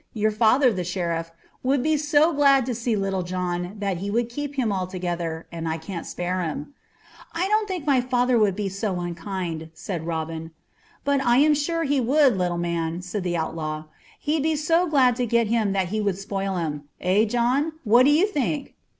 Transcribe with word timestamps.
Your 0.15 0.31
father, 0.31 0.73
the 0.73 0.83
Sheriff, 0.83 1.29
would 1.61 1.83
be 1.83 1.95
so 1.95 2.33
glad 2.33 2.65
to 2.65 2.73
see 2.73 2.95
Little 2.95 3.21
John 3.21 3.75
that 3.77 3.97
he 3.97 4.09
would 4.09 4.29
keep 4.29 4.55
him 4.55 4.73
altogether; 4.73 5.45
and 5.51 5.67
I 5.69 5.77
can't 5.77 6.07
spare 6.07 6.41
him." 6.41 6.73
"I 7.33 7.47
don't 7.49 7.67
think 7.67 7.85
my 7.85 8.01
father 8.01 8.39
would 8.39 8.55
be 8.55 8.67
so 8.67 8.99
unkind," 8.99 9.69
said 9.75 10.07
Robin. 10.07 10.49
"But 11.05 11.21
I 11.23 11.37
am 11.37 11.53
sure 11.53 11.83
he 11.83 12.01
would, 12.01 12.35
little 12.35 12.57
man," 12.57 13.03
said 13.03 13.21
the 13.23 13.37
outlaw. 13.37 13.83
"He'd 14.19 14.41
be 14.41 14.55
so 14.55 14.87
glad 14.87 15.15
to 15.17 15.27
get 15.27 15.45
him 15.45 15.71
that 15.73 15.89
he 15.89 16.01
would 16.01 16.17
spoil 16.17 16.55
him. 16.57 16.85
Eh, 16.99 17.25
John? 17.25 17.73
What 17.83 18.05
do 18.05 18.09
you 18.09 18.25
think?" 18.25 18.73